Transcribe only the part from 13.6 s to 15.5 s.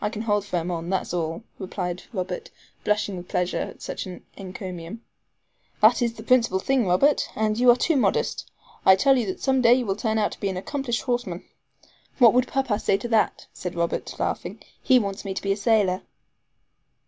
Robert, laughing. "He wants me to